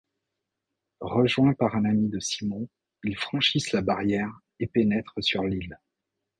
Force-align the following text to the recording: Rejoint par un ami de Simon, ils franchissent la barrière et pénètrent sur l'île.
Rejoint 1.05 1.53
par 1.53 1.75
un 1.75 1.85
ami 1.85 2.09
de 2.09 2.19
Simon, 2.19 2.67
ils 3.03 3.15
franchissent 3.19 3.71
la 3.71 3.83
barrière 3.83 4.31
et 4.59 4.65
pénètrent 4.65 5.13
sur 5.21 5.43
l'île. 5.43 5.77